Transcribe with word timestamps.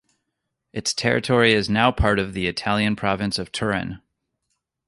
Its 0.73 0.95
territory 0.95 1.53
is 1.53 1.69
now 1.69 1.91
part 1.91 2.17
of 2.17 2.33
the 2.33 2.47
Italian 2.47 2.95
province 2.95 3.37
of 3.37 3.51
Turin. 3.51 4.01